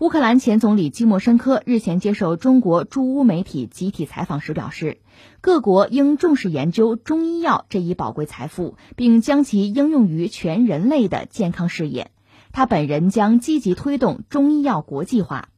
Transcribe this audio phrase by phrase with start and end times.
[0.00, 4.98] 乌克兰前总理基莫申科日前接受中国驻乌媒体集体采访时表示，
[5.40, 12.12] 各国应重视研究中医药这一宝贵财富，并将其应用于全人类的健康事业。
[12.52, 15.48] 他本人将积极推动中医药国际化。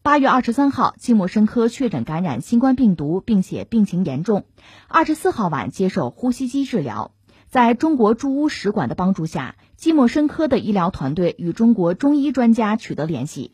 [0.00, 4.46] 八月二十三号，基莫申科确诊感染新冠病毒，并且病情严重。
[4.88, 7.12] 二十四号晚接受呼吸机治疗。
[7.50, 13.52] 在中国驻乌使馆的帮助下，基莫申科的医疗团队与中国中医专家取得联系。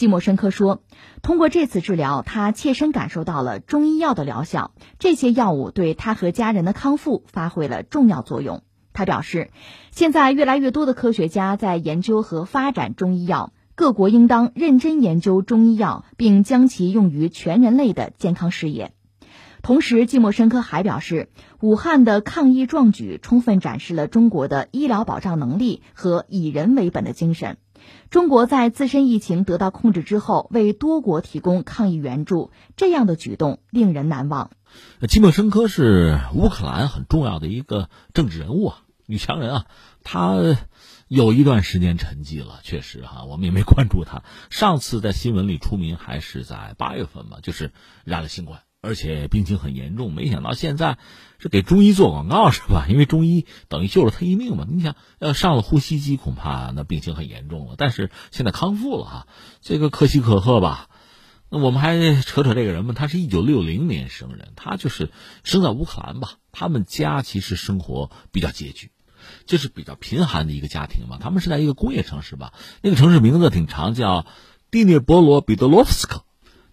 [0.00, 0.82] 季莫申科说
[1.20, 4.72] ：“通过这次治疗，他切身感受到了中医药的疗效。
[4.98, 8.62] 这些药物对他和家人的康复发挥了重要作用。”
[8.94, 9.50] 他表示
[9.92, 18.92] ：“现在越来越多的科学家在研究和发展中医药，各国应当认真研究中医药，并将其用于全人类的健康事业。”
[19.60, 21.28] 同时，季莫申科还表示，
[21.60, 27.58] 武汉的抗疫壮举充分展示了中国的医疗保障能力和以人为本的精神。
[28.10, 34.50] 中国在自身疫情得到控制之后，为多国提供抗疫援助，这样的举动令人难忘。
[35.08, 39.66] 基莫申科是乌克兰很重要的一个政治人物啊，女强人啊，
[40.04, 40.36] 她
[41.08, 44.22] 有一段时间沉寂了，确实哈，我们也没关注她。
[44.48, 47.72] 上次在新闻里出名还是在八月份嘛，就是
[48.04, 48.60] 染了新冠。
[48.82, 50.96] 而且病情很严重，没想到现在
[51.38, 52.86] 是给中医做广告是吧？
[52.88, 54.66] 因为中医等于救了他一命嘛。
[54.66, 57.74] 你想要上了呼吸机，恐怕那病情很严重了。
[57.76, 59.26] 但是现在康复了哈，
[59.60, 60.88] 这个可喜可贺吧？
[61.50, 62.94] 那我们还扯扯这个人吧。
[62.96, 65.10] 他是一九六零年生人，他就是
[65.44, 66.38] 生在乌克兰吧？
[66.50, 68.92] 他们家其实生活比较拮据，
[69.44, 71.18] 就是比较贫寒的一个家庭嘛。
[71.20, 72.54] 他们是在一个工业城市吧？
[72.80, 74.24] 那个城市名字挺长，叫
[74.70, 76.24] 蒂涅波罗彼得罗夫斯克。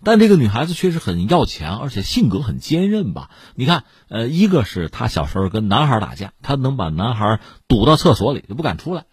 [0.04, 3.30] 但这个女孩子确实很要强，而且性格很坚韧吧？
[3.56, 9.06] 你看，呃，一个是她小时候跟男孩打架，她能把男孩堵到厕所里就不敢出来，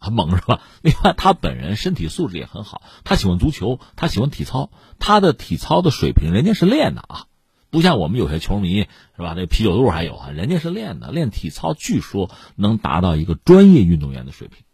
[0.00, 0.60] 很猛是吧？
[0.82, 7.24] 另外，她本人身体素质也很好，她喜欢足球，她喜欢体操，她的体操的水平人家是练的啊，
[7.70, 9.34] 不像我们有些球迷是吧？
[9.36, 14.64] 那啤酒肚还有啊，人家是练的，练体操，据说能达到一个专业运动员的水平。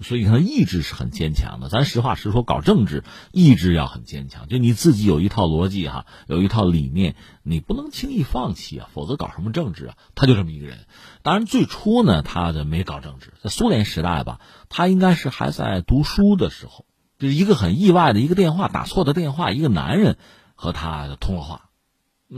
[0.00, 1.68] 所以他意志是很坚强的。
[1.68, 4.48] 咱实话实说，搞政治意志要很坚强。
[4.48, 7.14] 就你自己有一套逻辑哈，有一套理念，
[7.44, 9.94] 你不能轻易放弃啊，否则搞什么政治啊？
[10.16, 10.86] 他就这么一个人。
[11.22, 16.84] 当然最初呢，他的没搞政治，在苏联时代吧，他应该是还在读书的时候，
[17.18, 20.16] 就是一个很意外的一个电话打错的电话，一个男人
[20.56, 21.68] 和他通了话，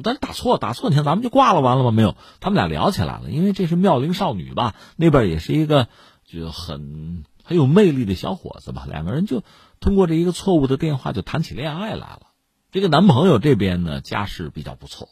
[0.03, 1.93] 但是打错打错，你看咱们就挂了，完了吗？
[1.93, 5.89] 没有，他们俩聊起来了，因为这是妙龄少女吧，那边也是一个
[6.27, 7.25] 就很。
[7.45, 9.45] 很有魅力的小伙子吧，两个人就
[9.79, 12.23] 通过这一个错误的电话就谈起恋爱来了。
[12.73, 15.11] 这个男朋友这边呢家世比较不错，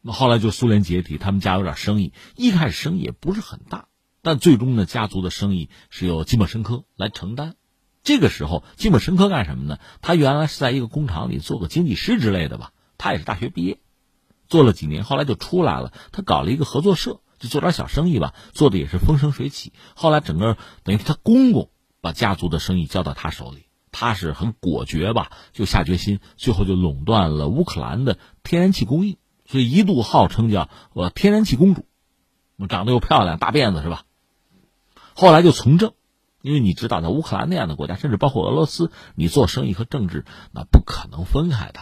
[0.00, 3.86] 那后来就苏联解体，他们家有点生意，一开始生意也不是很大，
[4.22, 7.54] 但最终呢家族的生意是由基莫申科来承担。
[8.02, 9.78] 这个时候，基莫申科干什么呢？
[10.00, 13.78] 他原来是在一个工厂里做个经济师之类的吧，他也是大学毕业，
[14.48, 19.72] 做了几年，后来就出来了，他搞了一个合作社，就做点小生意吧，做的也是风生水起。
[19.94, 21.70] 后来整个等于他公公。
[22.04, 29.16] 把家族的生意交到他手里，他是很果决吧，就下决心，最后就垄断了乌克兰的天然气供应，
[29.46, 31.86] 所以一度号称叫我天然气公主，
[32.68, 34.04] 长得又漂亮，大辫子是吧？
[35.14, 35.94] 后来就从政，
[36.42, 41.80] 因为你知道，在乌克兰那样的国家，甚至包括俄罗斯，你做生意和政治那不可能分开的，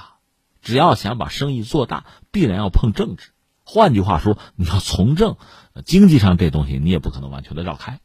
[0.61, 3.33] 只要想把生意做大，必然要碰政治。
[3.65, 5.37] 换句话说，你要从政，
[5.85, 8.02] 经济上这东西你也不可能完全的绕开。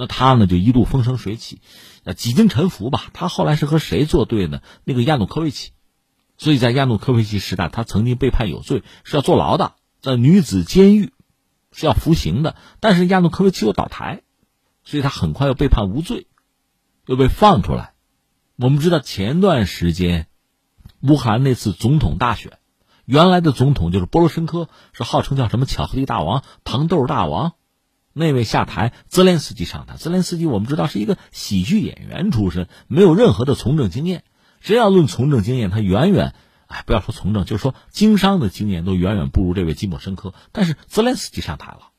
[0.00, 1.60] 那他呢，就一度风生水起，
[2.04, 3.06] 呃，几经沉浮吧。
[3.12, 4.60] 他后来是和谁作对呢？
[4.84, 5.72] 那个亚努科维奇，
[6.36, 11.12] 所以在亚努科维奇时代，他曾经被判有罪，是要坐牢的，在女子监狱
[11.72, 12.54] 是要服刑的。
[12.78, 14.22] 但是亚努科维奇又倒台，
[14.84, 16.28] 所以他很快又被判无罪，
[17.04, 17.94] 又被放出来。
[18.54, 20.28] 我们知道前段时间
[21.00, 22.60] 乌克兰那次总统大选，
[23.04, 27.54] 原来的总统就是波罗申科，是号称叫什么巧克力大王、糖豆大王。
[28.12, 29.96] 那位下台，泽连斯基上台。
[29.96, 34.24] 泽连斯基我们知道是一个喜剧演员出身，没有任何的从政经验。
[34.60, 36.34] 谁要论从政经验，他远远，
[36.66, 40.34] 哎，不要说从政，就是说经商的经验都远远不如这位基莫申科。
[40.50, 41.90] 但是泽连斯基上台了，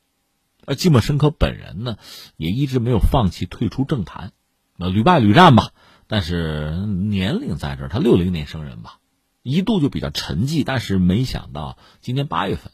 [0.66, 1.96] 而基莫申科本人呢，
[2.36, 4.32] 也一直没有放弃退出政坛，
[4.76, 5.70] 那屡败屡战吧。
[6.06, 8.98] 但是年龄在这儿，他六零年生人吧，
[9.42, 10.64] 一度就比较沉寂。
[10.66, 12.72] 但是没想到今年八月份，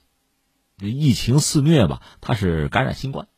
[0.80, 3.28] 疫情肆虐吧，他是感染新冠。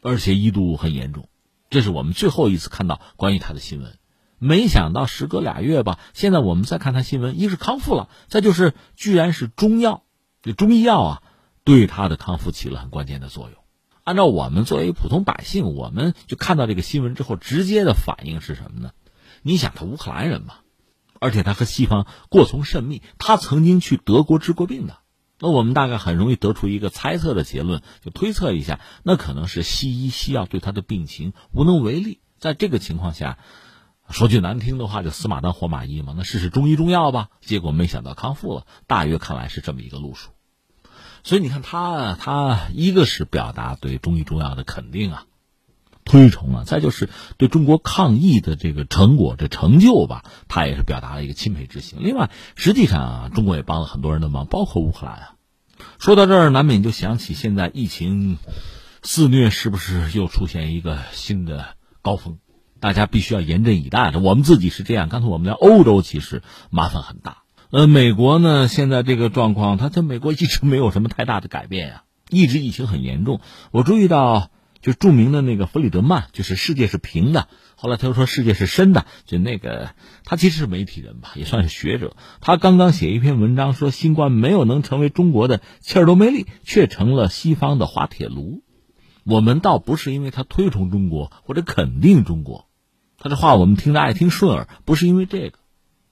[0.00, 1.28] 而且一度很严重，
[1.70, 3.98] 这是我们最后一次看到关于他的新闻。
[4.38, 10.02] 没想到时隔俩月吧，现在我们再看他新闻，一个是康复了，再就是居然是中药，
[10.42, 11.22] 这中医药啊，
[11.64, 13.58] 对他的康复起了很关键的作用。
[14.02, 18.90] 按照我们作为普通百姓，我们就看到这个新闻之后，直接的反应是什么呢？
[19.40, 20.56] 你想他乌克兰人嘛，
[21.18, 24.98] 而且他和西方过从甚密，他曾经去德国治过病的。
[25.46, 32.20] 那我们大概很容易得出一个猜测的结论，就推测一下，那可能是西医西药对他的病情无能为力。
[32.38, 33.36] 在这个情况下，
[34.08, 36.14] 说句难听的话，就死马当活马医嘛。
[36.16, 38.66] 那试试中医中药吧，结果没想到康复了。
[38.86, 40.30] 大约看来是这么一个路数。
[41.24, 45.26] 所以你看他，他一个是表达对中医中药的肯定啊。
[46.06, 47.08] 推崇啊，再就是
[47.38, 51.98] 对中国抗疫的这个成果、这成就吧，他也是表达了一个钦佩之情。
[52.02, 55.33] 另外，实际上啊，中国也帮了很多人的忙，包括乌克兰啊。
[55.98, 58.38] 说到这儿，难免就想起现在疫情
[59.02, 62.38] 肆虐，是不是又出现一个新的高峰？
[62.80, 64.18] 大家必须要严阵以待的。
[64.18, 67.38] 我们自己是这样，刚才我们聊欧洲，其实麻烦很大。
[67.70, 73.40] 呃，美国呢，现在这个状况，它在美国一直没有什么太大的改变呀，一直疫情很严重。
[73.70, 74.50] 我注意到。
[74.84, 77.48] 就著名的那个弗里德曼，就是世界是平的。
[77.84, 79.04] 后来他又说世界是深的。
[79.26, 79.90] 就那个，
[80.24, 82.16] 他其实是媒体人吧，也算是学者。
[82.40, 88.62] 他刚刚写一篇文章说，新冠没有能成为中国的切尔诺贝利，却成了西方的滑铁卢。
[89.24, 92.70] 我们倒不是因为他推崇中国或者肯定中国，
[93.18, 95.58] 他这话我们听着爱听顺耳，不是因为这个。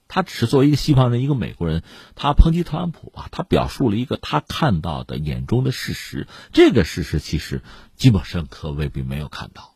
[0.07, 1.81] 他只是作为一个西方人，一个美国人，
[2.13, 6.27] 他抨击特朗普啊，他表述了一个他看到的眼中的事实。
[6.51, 7.63] 这个事实其实
[7.95, 9.72] 基本上可未必没有看到，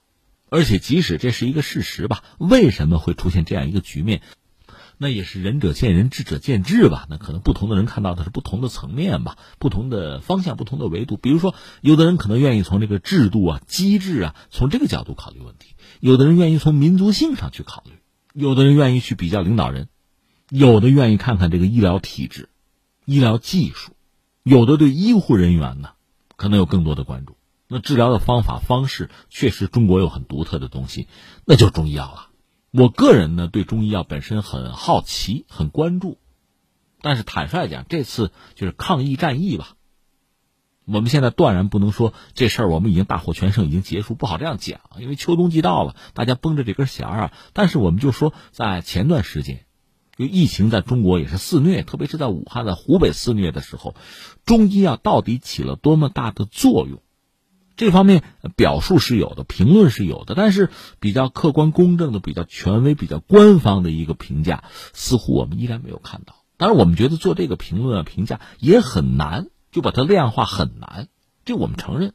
[0.50, 4.22] 而且即使这是一个事实吧，为什么会出现这样一个局面？
[4.98, 7.06] 那也是仁者见仁，智者见智吧。
[7.10, 11.18] 那可能不同的人看到的是不同的层面吧，不同的方向，不同的维度。
[11.18, 17.92] 比如说，有的人可能愿意从这个制度啊、机制啊，从这个角度考虑问题；有的人愿意从民族性上去考虑；
[18.34, 19.88] 有的人愿意去比较领导人。
[20.50, 22.50] 有的愿意看看这个医疗体制、
[23.06, 23.92] 医疗技术，
[24.44, 25.90] 有的对医护人员呢，
[26.38, 27.36] 可能有更多的关注。
[27.68, 31.08] 那治疗的方法方式，确实中国有很独特的东西，
[31.46, 32.30] 那就是中医药了。
[32.72, 36.18] 我个人呢，对中医药本身很好奇、很关注，
[37.02, 39.74] 但是坦率讲，这次就是抗疫战役吧。
[40.86, 47.34] 我们现在断然不能说这事儿我们已经大获全胜，已经结束，不好这样讲，因为秋冬季到了，大家绷着这根弦儿啊。
[47.52, 49.66] 但是我们就说，在前段时间。
[50.18, 53.94] 就疫情在中国也是肆虐，特别是在武汉、在湖北肆虐的时候，
[54.46, 57.04] 中医药到底起了多么大的作用？
[57.78, 58.24] 这方面
[58.56, 60.70] 表述是有的，评论是有的，但是
[61.00, 64.64] 比较客观公正的、比较权威、比较官方的一个评价，
[64.94, 66.44] 似乎我们依然没有看到。
[66.58, 71.08] 当然，我们觉得做这个评论啊、评价也很难，就把它量化很难，
[71.46, 72.14] 这我们承认。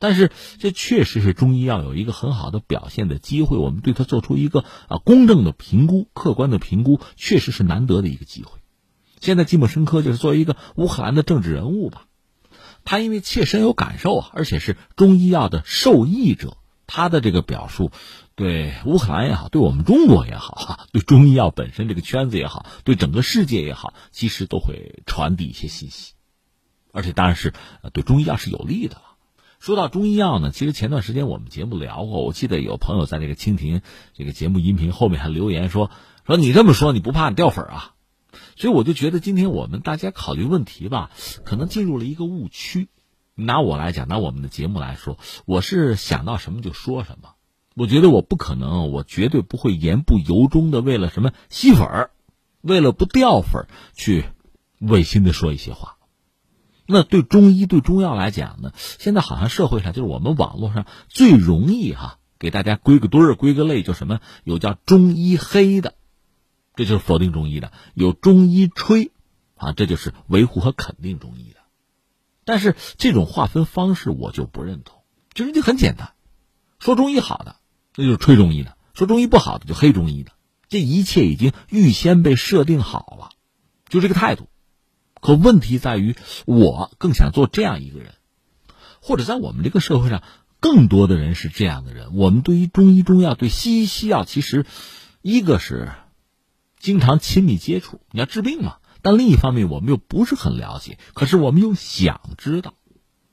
[0.00, 8.58] 但是这确实是中医药有一个很好的表现的机会，我们对它做出一个啊公正的评估、客观的评估，确实是难得的一个机会。
[9.20, 12.06] 现在季莫申科就是作为一个乌克兰的政治人物吧，
[12.84, 16.56] 他因为切身有感受啊，而且是中医药的受益者，
[16.86, 17.90] 他的这个表述，
[18.34, 26.14] 对乌克兰也好，对我们中国也好，对中医药本身这个圈子也好，对整个世界也好，其实都会传递一些信息，
[26.92, 27.52] 而且当然是
[27.92, 29.00] 对中医药是有利的。
[29.60, 33.82] 说到中医药呢，其实前段时间我们节目聊过，我记得有朋友在这个蜻蜓
[34.14, 35.90] 这个节目音频后面还留言说
[36.26, 37.94] 说你这么说你不怕你掉粉啊？
[38.56, 41.10] 所以我就觉得今天我们大家考虑问题吧，
[41.44, 42.88] 可能进入了一个误区。
[43.34, 45.16] 拿我来讲，拿我们的节目来说，
[45.46, 47.30] 我是想到什么就说什么。
[47.74, 52.10] 我觉得我不可能，我绝对不会言不由衷的为了什么吸粉儿，
[52.60, 54.24] 为了不掉粉儿去
[54.78, 55.96] 违心的说一些话。
[56.86, 65.94] 那对中医、对中药来讲呢，现在好像社会上就是我们网络上最容易哈给大家归个堆儿、归个类，就什么有叫中医黑的，
[66.74, 69.12] 这就是否定中医的；有中医吹，
[69.56, 71.60] 啊，这就是维护和肯定中医的。
[72.44, 75.02] 但是这种划分方式我就不认同，
[75.34, 76.14] 就是就很简单，
[76.78, 77.56] 说中医好的
[77.94, 80.32] 那就是吹中医的，说中医不好的就黑中医的，
[80.68, 83.30] 这一切已经预先被设定好了，
[83.88, 84.48] 就这个态度。
[85.20, 88.14] 可问题在于，我更想做这样一个人，
[89.02, 90.22] 或者在我们这个社会上，
[90.60, 92.16] 更多的人是这样的人。
[92.16, 94.64] 我们对于中医中药、对西医西药，其实
[95.20, 95.92] 一个是
[96.80, 98.78] 经常亲密接触，你要治病嘛。
[99.02, 102.74] 但另一方面，我们又不是很了解，可是我们又想知道。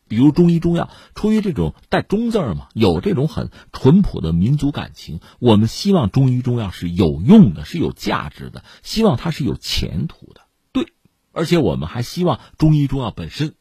[0.09, 10.41] 比如中医中药，出于这种带“中”字嘛，有这种很淳朴的民族感情，我们希望中医中药是有用的，是有价值的，希望它是有前途的。
[10.71, 10.93] 对
[11.33, 13.55] 而且我们还希望中医中药本身，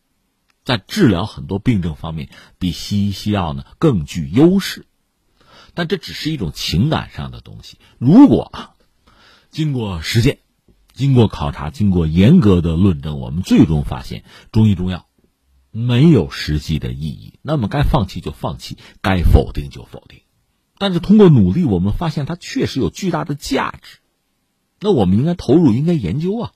[0.64, 2.28] 在治疗很多病症方面
[2.60, 4.86] 比西医西药呢更具优势，
[5.74, 7.78] 但这只是一种情感上的东西。
[7.98, 8.74] 如果啊，
[9.56, 10.40] 经过实践、
[10.92, 14.22] 经过考察、经过严格的论证，我们最终发现
[14.52, 15.06] 中医中药
[15.70, 20.20] 没有实际的意义，那么该放弃就放弃，该否定就否定。
[20.76, 24.00] 但是通过努力，我们发现它确实有巨大的价值。
[24.78, 26.52] 那我们应该投入，应该研究啊。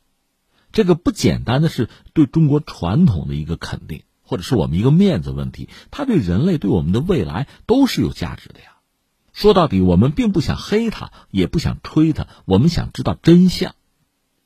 [0.71, 5.71] 这个不简单的是对中国传统的一个肯定，或者是我们一个面子问题。
[5.91, 8.77] 它对人类、对我们的未来都是有价值的呀。
[9.41, 13.75] 说到底，我们并不想黑他，也不想吹他，我们想知道真相。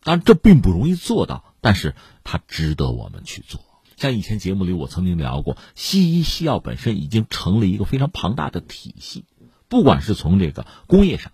[0.04, 3.60] 当然，这并不容易做到，但是它值得我们去做。
[3.96, 9.24] 像以前节目里我曾经聊过，西医西药本身已经成了一个非常庞大的体系，
[9.66, 11.32] 不管是从这个工业上，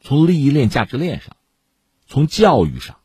[0.00, 1.36] 从利益链、价值链上，
[2.06, 2.96] 从教育上。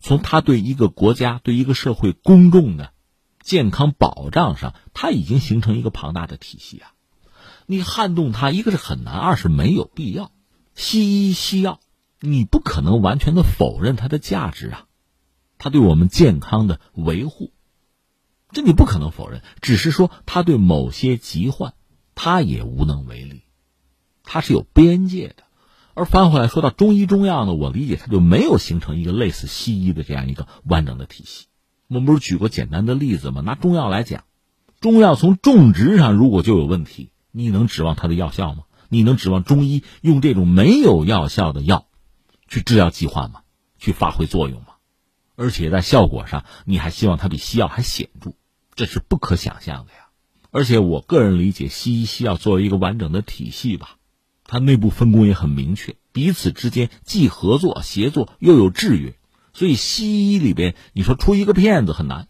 [0.00, 2.94] 从他对一个国家、对一个社会公众的
[3.42, 6.94] 健康保障上，他已经形成一个庞大的体系啊！
[7.70, 10.32] 你撼动它，一个是很难，二是没有必要。
[10.74, 11.78] 西医西药，
[12.18, 14.86] 你不可能完全的否认它的价值啊！
[15.56, 17.52] 它对我们健康的维护，
[18.50, 19.42] 这你不可能否认。
[19.60, 21.74] 只是说，它对某些疾患，
[22.16, 23.44] 它也无能为力，
[24.24, 25.44] 它是有边界的。
[25.94, 31.46] 而翻回来说到中医中药呢，我理解它就没有形成一个类似西医的这样一个完整的体系。
[31.86, 33.42] 我们不是举过简单的例子吗？
[33.42, 34.24] 拿中药来讲，
[34.80, 38.64] 中药从种植上如果就有问题，你能指望它的药效吗？
[38.88, 41.86] 你能指望中医用这种没有药效的药
[42.48, 43.42] 去治疗疾患吗？
[43.78, 44.66] 去发挥作用吗？
[45.36, 48.32] 而且在效果上，你还希望它比西药还显著？
[48.74, 50.08] 这是不可想象的呀！
[50.50, 53.96] 而且我个人理解，西医西药作为一个完整的体系吧。
[54.44, 59.14] 它内部分工也很明确，彼此之间既合作协作又有制约，
[59.52, 62.26] 所以西医里边你说出一个骗子很难，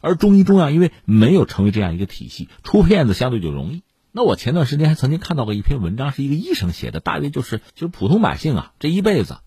[0.00, 3.82] 而中医中药因为没有成为这样一个体系，出骗子相对就容易。
[4.16, 9.38] 那我前段时间还曾经看到过一篇文章，是一个医生写的，大约就是就是普通百姓啊，这一辈子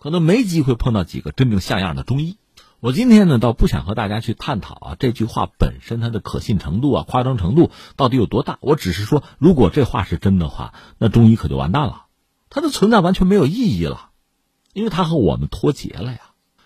[0.00, 2.36] 可能没机会碰到几个真正像样的中医。
[2.80, 8.58] 我今天呢，倒不想和大家去探讨啊这句话本身它的可信程度啊、夸张程度到底有多大。
[8.62, 12.06] 我只是说，如果这话是真的话，那中医可就完蛋了，
[12.50, 14.10] 它的存在完全没有意义了，
[14.72, 16.18] 因为它和我们脱节了呀。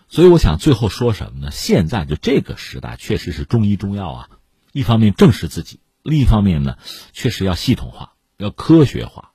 [0.09, 1.51] 所以我想最后说什么呢？
[1.51, 4.29] 现在就这个时代，确实是中医中药啊，
[4.73, 6.77] 一方面正视自己，另一方面呢，
[7.13, 9.33] 确实要系统化、要科学化，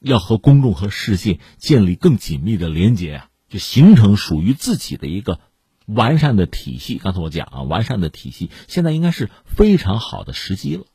[0.00, 5.40] 要和公众和世界建立更紧密的连接啊，就形成属于自己的一个。
[5.86, 10.86] 完善的体系，刚才我讲啊，完善的体系现在应该是非常好的时机了。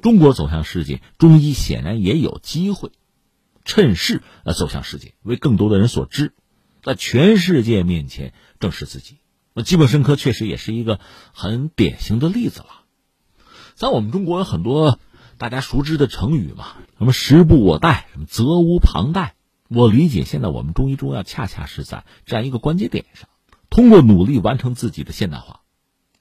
[0.00, 2.90] 中国走向世界，中医显然也有机会
[3.64, 6.32] 趁势呃走向世界，为更多的人所知，
[6.82, 9.18] 在全世界面前正视自己。
[9.54, 10.98] 那基本生科确实也是一个
[11.32, 12.81] 很典型的例子了。
[13.74, 14.98] 在我们中国有很多
[15.38, 19.34] 大家熟知的成语嘛，什么时不我待，什么责无旁贷。
[19.68, 23.28] 我理解现在我们中医中药恰恰是在这样一个关节点上。
[23.70, 25.60] 通过努力完成自己的现代化，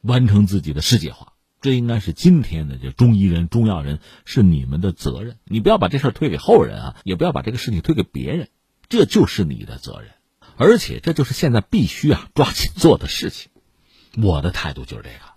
[0.01, 5.35] 完成自己的世界化，这应该是今天的这中医人、中药人是你们的责任。
[5.43, 8.47] 你不要把这事推给后人啊，也不要把这个事情推给别人，
[8.87, 10.11] 这就是你的责任，
[10.55, 13.51] 而且这就是现在必须啊抓紧做的事情。
[14.15, 15.30] 我的态度就是这个。